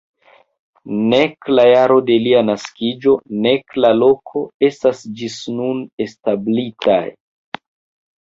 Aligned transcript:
Nek 1.09 1.49
la 1.57 1.65
jaro 1.71 1.97
de 2.07 2.15
lia 2.27 2.39
naskiĝo, 2.47 3.13
nek 3.43 3.77
la 3.85 3.91
loko 3.97 4.41
estas 4.69 5.03
ĝis 5.21 5.37
nun 5.59 5.85
establitaj. 6.07 6.99